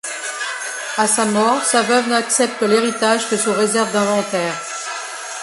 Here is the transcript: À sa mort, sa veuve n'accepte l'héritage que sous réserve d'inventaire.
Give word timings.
À 0.97 1.05
sa 1.05 1.25
mort, 1.25 1.61
sa 1.63 1.83
veuve 1.83 2.09
n'accepte 2.09 2.63
l'héritage 2.63 3.29
que 3.29 3.37
sous 3.37 3.53
réserve 3.53 3.93
d'inventaire. 3.93 4.59